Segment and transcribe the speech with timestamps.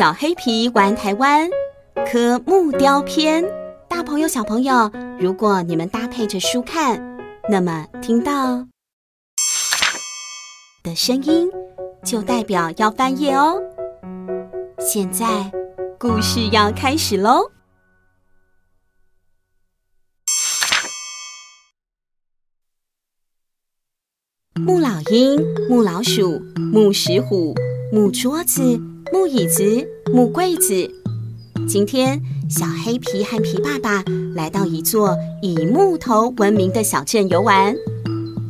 [0.00, 1.46] 小黑皮玩台湾
[2.10, 3.44] 科木雕篇，
[3.86, 7.18] 大朋友小朋友，如果你们搭配着书看，
[7.50, 8.66] 那么听到
[10.82, 11.50] 的声音
[12.02, 13.60] 就代表要翻页哦。
[14.78, 15.52] 现在
[15.98, 17.50] 故事要开始喽！
[24.54, 25.38] 木老鹰、
[25.68, 26.40] 木老鼠、
[26.72, 27.54] 木石虎、
[27.92, 28.80] 木桌子、
[29.12, 30.88] 木椅子、木柜子。
[31.68, 34.04] 今天，小黑皮和皮爸爸
[34.36, 37.74] 来到一座以木头闻名的小镇游玩。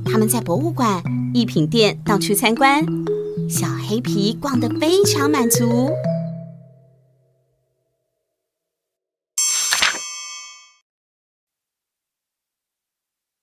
[0.05, 2.85] 他们在博物馆、艺品店到处参观，
[3.49, 5.91] 小黑皮逛得非常满足。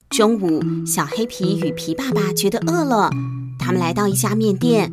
[0.10, 3.10] 中午，小黑皮与皮爸爸觉得饿了，
[3.60, 4.92] 他们来到一家面店，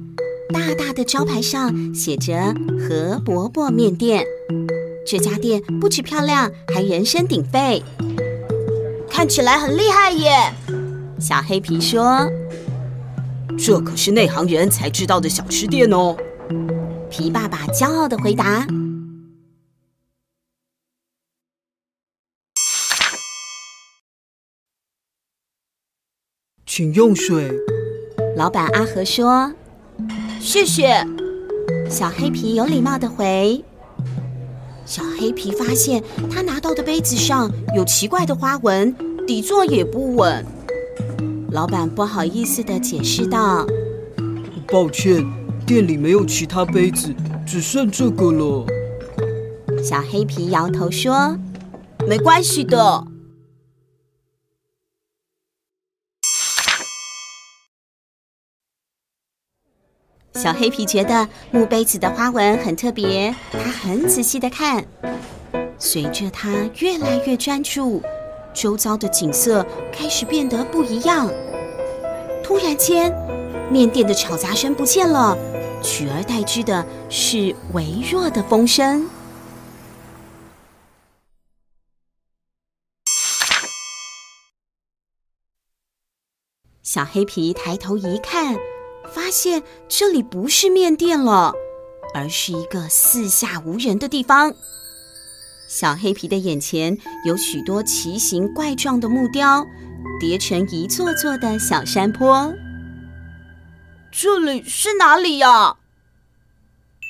[0.53, 4.25] 大大的招牌上写着“何伯伯面店”。
[5.07, 7.83] 这家店不止漂亮，还人声鼎沸，
[9.11, 10.53] 看起来很厉害耶。
[11.21, 12.29] 小黑皮说
[13.59, 16.17] ：“这可是内行人才知道的小吃店哦。”
[17.11, 18.67] 皮爸爸骄傲的回答。
[26.67, 27.53] 请用水。
[28.37, 29.53] 老板阿和说
[30.45, 30.95] ：“谢谢。”
[31.89, 33.65] 小黑皮有礼貌的回。
[34.85, 38.95] 小黑皮发现他拿到的杯子上有奇怪的花纹，
[39.27, 40.45] 底座也不稳。
[41.51, 43.67] 老板不好意思的解释道
[44.69, 45.25] ：“抱歉，
[45.65, 47.15] 店里没有其他杯子，
[47.47, 48.67] 只剩这个了。”
[49.83, 51.39] 小黑皮摇头说
[52.07, 53.07] ：“没关系的。”
[60.45, 64.85] 小黑皮觉得木杯子的花纹很特别，他很仔细的看。
[65.79, 68.03] 随着他越来越专注，
[68.53, 71.31] 周遭的景色开始变得不一样。
[72.43, 73.11] 突然间，
[73.71, 75.35] 面店的吵杂声不见了，
[75.83, 79.09] 取而代之的是微弱的风声。
[86.83, 88.55] 小黑皮抬头一看。
[89.13, 91.53] 发现这里不是面店了，
[92.15, 94.55] 而是一个四下无人的地方。
[95.69, 99.67] 小黑皮的眼前有许多奇形怪状的木雕，
[100.21, 102.53] 叠成一座座的小山坡。
[104.13, 105.77] 这里是哪里呀？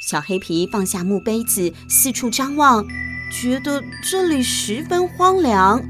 [0.09, 2.85] 小黑皮放下木杯子，四处张望，
[3.31, 5.83] 觉得这里十分荒凉。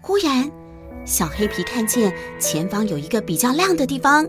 [0.00, 0.50] 忽然，
[1.06, 4.26] 小黑皮看见前方有一个比较亮的地方，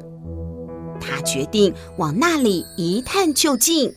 [1.00, 3.94] 他决定往那里一探究竟。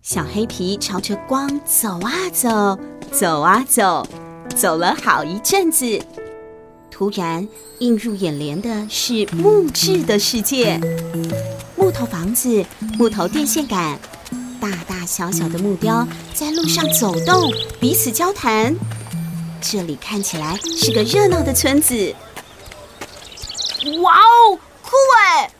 [0.00, 2.78] 小黑皮朝着光走啊走，
[3.12, 4.06] 走啊走，
[4.56, 6.02] 走了好一阵子。
[6.90, 7.46] 突然，
[7.80, 10.80] 映入眼帘的是木质的世界：
[11.76, 12.64] 木头房子、
[12.96, 14.00] 木头电线杆。
[14.60, 18.74] 大大小小的木雕在路上走动，彼此交谈。
[19.60, 22.14] 这里看起来是个热闹的村子。
[24.02, 25.50] 哇哦，酷哎！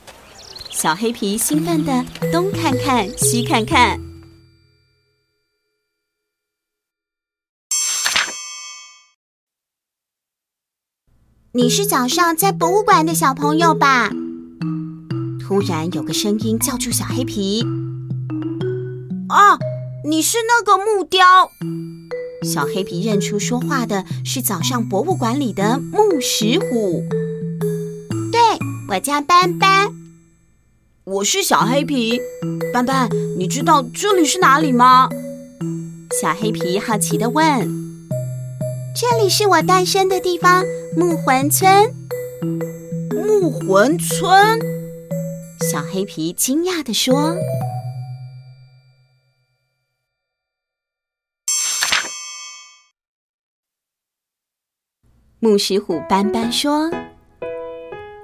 [0.71, 4.01] 小黑皮兴奋地东看看，西看看。
[11.53, 14.11] 你是早上在博物馆的小朋友吧？
[15.41, 17.65] 突然有个声音叫住小黑皮。
[19.29, 19.59] 啊，
[20.05, 21.21] 你是那个木雕？
[22.43, 27.05] 小黑皮认出说话的是早上博物馆里的木石虎。
[28.33, 28.41] 对，
[28.89, 29.89] 我叫斑斑。
[31.05, 32.19] 我是小黑皮。
[32.73, 35.11] 斑斑，你知道这里是哪里吗？
[36.23, 37.69] 小黑皮好奇的问。
[38.99, 40.65] 这里是我诞生的地方，
[40.97, 41.93] 木魂村。
[43.11, 44.59] 木魂村？
[45.71, 47.37] 小黑皮惊讶的说。
[55.41, 56.91] 木石虎斑斑说：“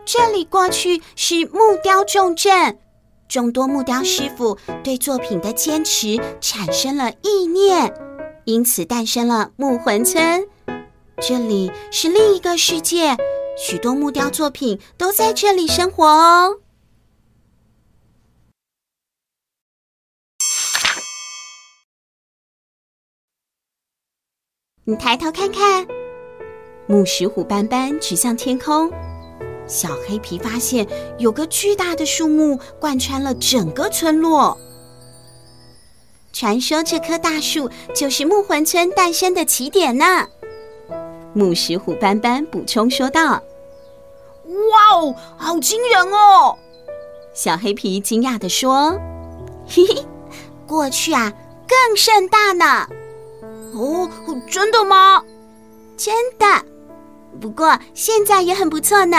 [0.05, 2.77] 这里过去是木雕重镇，
[3.29, 7.95] 众多木雕师傅对作品的坚持产生了意念，
[8.47, 10.45] 因此诞生了木魂村。
[11.21, 13.17] 这里是另一个世界，
[13.57, 16.59] 许多木雕作品都在这里生活哦。
[24.83, 25.87] 你抬头看看。”
[26.87, 28.91] 木石虎斑斑指向天空。
[29.67, 30.87] 小黑皮发现
[31.19, 34.59] 有个巨大的树木贯穿了整个村落。
[36.33, 40.27] 传说这棵大树就是木魂村诞生的起点呢。
[41.33, 43.43] 木石虎斑斑补充说道
[44.45, 46.59] ：“哇哦，好惊人哦！”
[47.33, 48.99] 小黑皮惊讶地说
[49.67, 50.05] ：“嘿嘿，
[50.67, 51.33] 过去啊
[51.67, 52.87] 更盛大呢。
[53.75, 54.09] ”“哦，
[54.51, 55.25] 真的吗
[55.97, 56.47] ？”“真的。
[57.41, 59.17] 不过现在也很不错呢。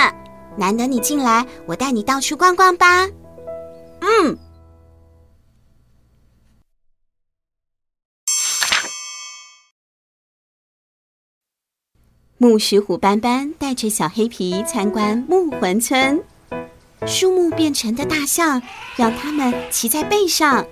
[0.58, 3.08] 难得你进来，我带你到处逛逛吧。
[4.02, 4.38] ”“嗯。”
[12.38, 16.22] 木石虎斑斑带着小黑皮参观木魂村，
[17.08, 18.62] 树木变成的大象
[18.98, 20.66] 让他们骑在背上，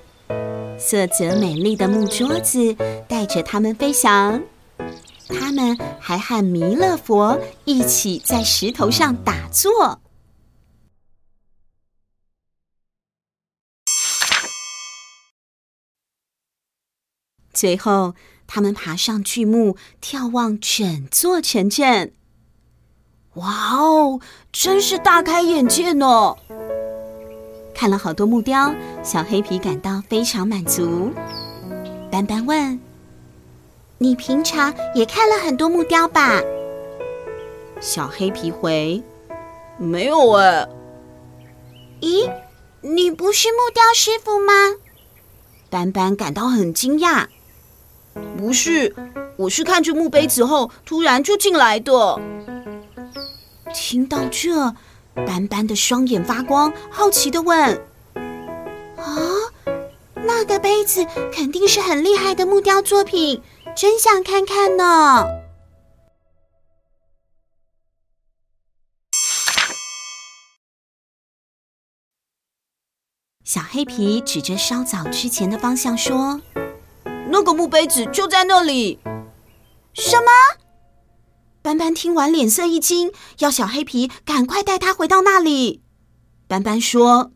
[0.78, 2.76] 色泽美丽的木桌子
[3.08, 4.44] 带着他们飞翔，
[5.28, 10.02] 他们还和弥勒佛一起在石头上打坐。
[17.54, 18.16] 最后。
[18.46, 22.14] 他们爬上巨木，眺望整座城镇。
[23.36, 24.20] 哇哦，
[24.52, 26.36] 真是大开眼界呢！
[27.74, 31.12] 看了好多木雕，小黑皮感到非常满足。
[32.12, 32.80] 斑斑问
[33.98, 36.42] ：“你平常也看了很多木雕吧？”
[37.80, 39.02] 小黑皮回
[39.78, 40.68] ：“没有哎。
[42.02, 42.30] ”“咦，
[42.82, 44.54] 你不是木雕师傅吗？”
[45.70, 47.28] 斑斑感到很惊讶。
[48.38, 48.96] 不是，
[49.38, 52.20] 我是看着木杯子后突然就进来的。
[53.74, 54.76] 听到这，
[55.26, 57.82] 斑斑的双眼发光，好奇的问
[58.98, 59.08] ：“啊，
[60.14, 61.04] 那个杯子
[61.34, 63.42] 肯定是很厉害的木雕作品，
[63.76, 65.26] 真想看看呢。”
[73.44, 76.42] 小黑皮指着稍早之前的方向说。
[77.30, 79.00] 那个墓碑子就在那里。
[79.94, 80.28] 什么？
[81.64, 85.82] 斑斑听完脸色一惊，要小黑皮赶快带他回到那里。
[86.48, 87.32] 斑斑说：“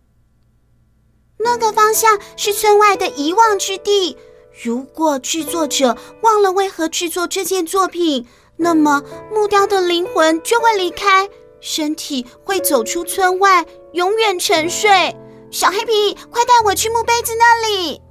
[1.40, 4.18] 那个方向是村外的遗忘之地。
[4.64, 8.26] 如果制作者忘了为何制作这件作品，
[8.56, 11.30] 那么木雕的灵魂就会离开，
[11.62, 13.64] 身体会走出村外，
[13.94, 15.16] 永远沉睡。
[15.52, 18.02] 小黑皮，快带我去木杯子那里。”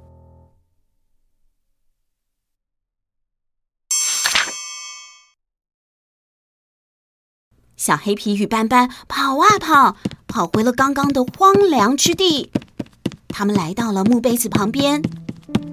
[7.75, 9.97] 小黑皮与斑斑跑啊跑，
[10.27, 12.51] 跑回了刚刚的荒凉之地。
[13.27, 15.01] 他们来到了木杯子旁边，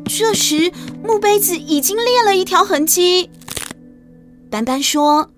[0.05, 3.31] 这时木杯子已经裂了一条痕迹。
[4.51, 5.31] 斑斑说：“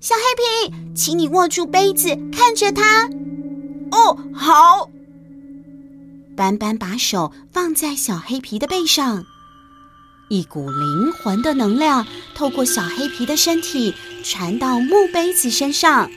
[0.00, 3.08] 小黑皮，请你握住杯子，看着它。
[3.90, 4.90] ”“哦，好。”
[6.36, 9.24] 斑斑把手放在小黑皮的背上。
[10.28, 13.94] 一股灵魂的能量透过小黑皮的身体
[14.24, 16.10] 传到木杯子身上。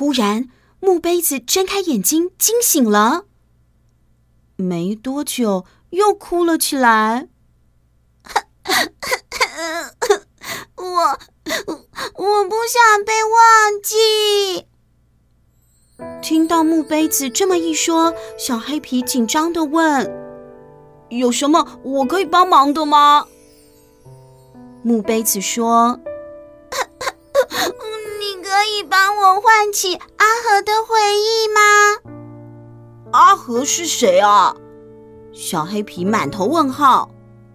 [0.00, 0.48] 突然，
[0.80, 3.26] 木杯子睁开眼睛，惊醒了。
[4.56, 7.28] 没多久，又哭了起来。
[10.76, 11.18] 我
[12.14, 14.64] 我不想被忘记。
[16.22, 20.10] 听到木杯子这么一说，小黑皮紧张的问
[21.10, 23.26] ：“有什么我可以帮忙的吗？”
[24.82, 26.00] 木杯子说
[27.52, 27.58] ：“你
[28.60, 31.60] 可以帮我唤起阿和的回忆吗
[33.10, 34.54] ？”“阿和是谁啊？”
[35.32, 37.10] 小黑皮满头问号。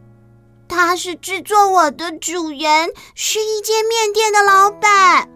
[0.68, 5.30] “他是制作我的主人，是一间面店的老板。”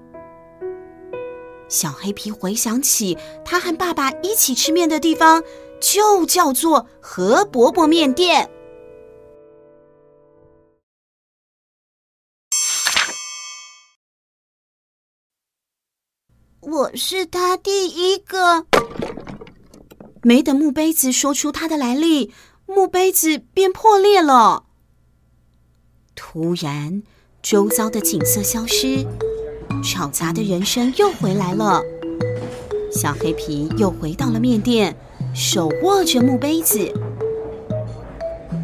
[1.70, 5.44] 小黑皮回想起他和爸爸一起吃面的地方，
[5.80, 8.50] 就叫做何伯伯面店。
[16.94, 18.66] 是他第一个。
[20.22, 22.34] 没等木杯子说出他的来历，
[22.66, 24.66] 木杯子便破裂了。
[26.16, 27.04] 突然，
[27.42, 29.06] 周遭的景色消失。
[29.82, 31.82] 吵杂的人声又回来了，
[32.92, 34.98] 小黑皮又回到了面店，
[35.34, 36.92] 手握着木杯子。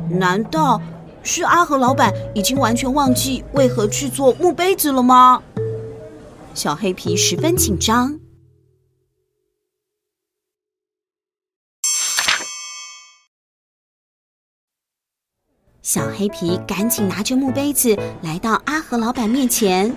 [0.10, 0.82] 难道
[1.24, 5.42] 是阿和老板已经完全忘记为何制作木杯子了吗？
[6.56, 8.18] 小黑皮十分紧张。
[15.82, 19.94] 小黑皮赶紧拿着木杯子来到阿和老板面前。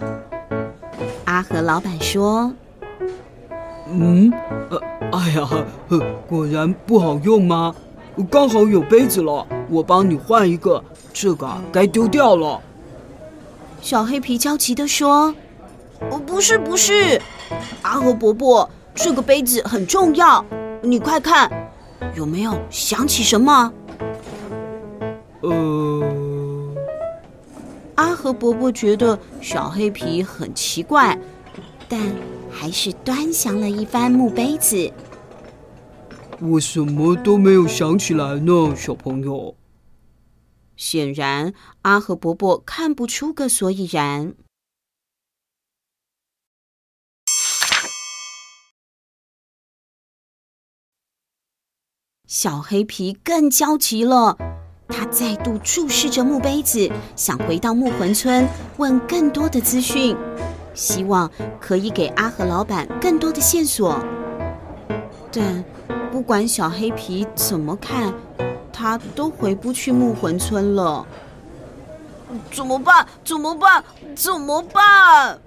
[1.27, 2.53] 阿和老板说
[3.89, 4.33] ：“嗯，
[4.69, 4.79] 呃，
[5.13, 5.45] 哎呀，
[5.89, 7.73] 呵，果然不好用吗？
[8.29, 10.85] 刚好有杯子了，我帮你换一个。
[11.13, 12.61] 这个啊，该丢掉了。”
[13.81, 15.33] 小黑皮焦急地说
[16.27, 17.21] ：“不是，不是，
[17.83, 20.45] 阿和伯伯，这个杯子很重要，
[20.83, 21.51] 你快看，
[22.15, 23.73] 有没有想起什么？”
[25.43, 26.75] 呃，
[27.97, 31.19] 阿和伯伯觉得小黑皮很奇怪，
[31.89, 32.01] 但
[32.51, 34.93] 还是端详了一番木杯子。
[36.41, 39.57] 我什么都没有想起来呢，小朋友。
[40.77, 41.53] 显然，
[41.83, 44.35] 阿和伯伯看不出个所以然。
[52.29, 54.37] 小黑皮更焦急了。
[54.87, 60.15] 他再度注视着木杯子，想回到木魂村问更多的资讯，
[60.75, 63.99] 希望可以给阿和老板更多的线索。
[65.33, 65.65] 但
[66.13, 68.13] 不管小黑皮怎么看，
[68.71, 71.07] 他都回不去木魂村了。
[72.53, 73.07] 怎么办？
[73.25, 73.83] 怎么办？
[74.15, 75.39] 怎么办？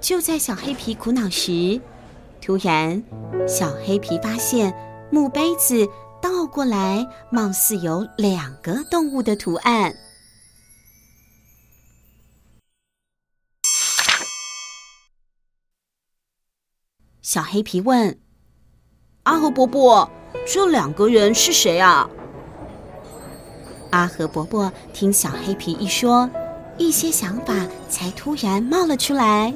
[0.00, 1.80] 就在小黑皮苦恼时，
[2.40, 3.00] 突然，
[3.46, 4.74] 小黑皮发现
[5.12, 5.88] 木杯子。
[6.22, 9.92] 倒过来，貌似有两个动物的图案。
[17.22, 18.16] 小黑皮问
[19.24, 20.08] ：“阿和伯伯，
[20.46, 22.08] 这两个人是谁啊？”
[23.90, 26.30] 阿和伯伯听小黑皮一说，
[26.78, 29.52] 一些想法才突然冒了出来。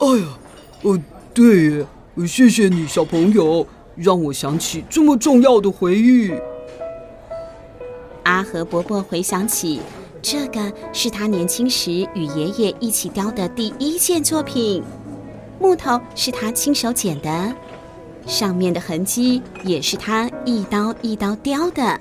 [0.00, 0.38] 哎呀，
[0.82, 1.00] 哦，
[1.32, 1.86] 对，
[2.26, 3.64] 谢谢你，小朋友。
[3.96, 6.32] 让我想起这么重要的回忆。
[8.24, 9.80] 阿和伯伯回想起，
[10.22, 14.82] 这个是他年轻时与爷爷一起雕的第一件作品，
[15.60, 17.54] 木头是他亲手剪的，
[18.26, 22.00] 上面的痕迹也是他一刀一刀雕的。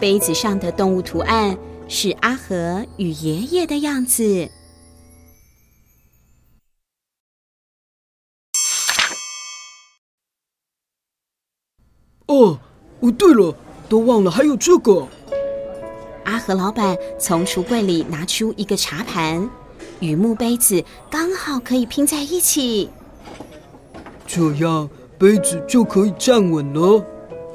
[0.00, 4.48] 杯子上的动物图案是阿和与爷爷的样子。
[13.02, 13.54] 哦，哦，对了，
[13.88, 15.06] 都忘了还有这个。
[16.24, 19.50] 阿和老板从橱柜里拿出一个茶盘，
[19.98, 22.88] 与木杯子刚好可以拼在一起，
[24.24, 27.04] 这样杯子就可以站稳了。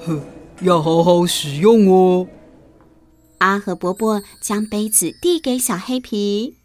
[0.06, 0.20] 呵，
[0.62, 2.28] 要好好使用哦。
[3.38, 6.57] 阿和伯伯将杯子递给小黑皮。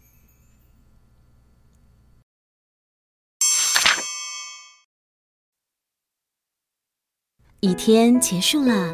[7.63, 8.93] 一天结束了，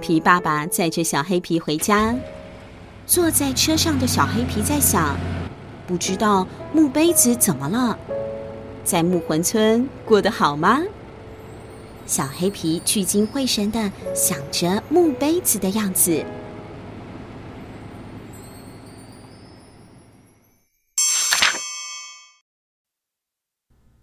[0.00, 2.12] 皮爸爸载着小黑皮回家。
[3.06, 5.16] 坐在车上的小黑皮在想：
[5.86, 7.96] 不知道木杯子怎么了？
[8.82, 10.82] 在木魂村过得好吗？
[12.04, 16.26] 小黑皮聚精会神的想着木杯子的样子。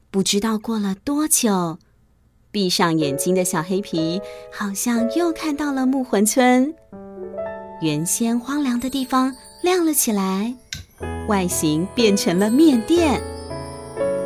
[0.09, 1.77] 不知道过了多久。
[2.51, 4.19] 闭上眼睛的小黑皮
[4.51, 6.73] 好像又看到了木魂村，
[7.79, 10.55] 原先荒凉的地方亮了起来，
[11.27, 13.21] 外形变成了面店。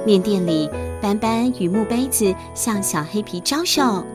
[0.05, 0.69] 面店里，
[1.01, 4.05] 斑斑与木杯子向小黑皮招手。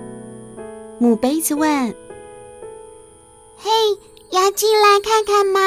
[0.99, 1.95] 木杯子问
[3.59, 3.71] ：“嘿，
[4.33, 5.61] 要进来看看吗？”“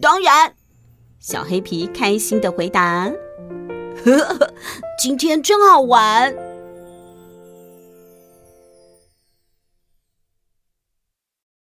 [0.00, 0.54] 当然。”
[1.18, 3.12] 小黑皮开心的回答。
[4.04, 4.54] “呵呵，
[4.96, 6.32] 今天真好玩。”